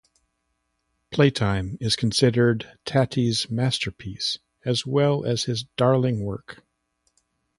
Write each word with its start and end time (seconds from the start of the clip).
"Playtime" 1.11 1.77
is 1.79 1.95
considered 1.95 2.67
Tati's 2.85 3.51
masterpiece, 3.51 4.39
as 4.65 4.83
well 4.83 5.23
as 5.25 5.43
his 5.43 5.61
most 5.63 5.75
daring 5.77 6.23
work. 6.23 6.63